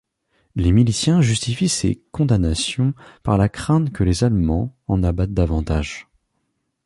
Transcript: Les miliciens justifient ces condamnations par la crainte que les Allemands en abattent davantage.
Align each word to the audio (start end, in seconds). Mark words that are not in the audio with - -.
Les 0.55 0.71
miliciens 0.71 1.21
justifient 1.21 1.69
ces 1.69 2.01
condamnations 2.09 2.95
par 3.21 3.37
la 3.37 3.49
crainte 3.49 3.91
que 3.91 4.03
les 4.03 4.23
Allemands 4.23 4.75
en 4.87 5.03
abattent 5.03 5.35
davantage. 5.35 6.07